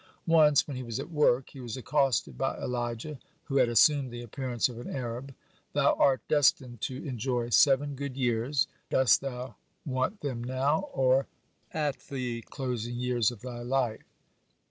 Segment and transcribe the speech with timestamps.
[0.25, 4.23] Once, when he was at work, he was accosted by Elijah, who had assumed the
[4.23, 5.35] appearance of an Arab:
[5.73, 8.65] "Thou art destined to enjoy seven good years.
[8.89, 11.27] When dost thou want them now, or
[11.71, 14.01] as the closing years of thy life?"